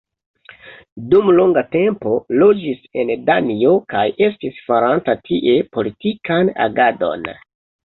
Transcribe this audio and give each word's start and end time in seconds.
Dum 1.09 1.27
longa 1.39 1.63
tempo 1.75 2.13
loĝis 2.45 2.81
en 3.03 3.13
Danio 3.29 3.75
kaj 3.95 4.07
estis 4.31 4.59
faranta 4.71 5.17
tie 5.31 5.57
politikan 5.79 6.53
agadon. 6.69 7.33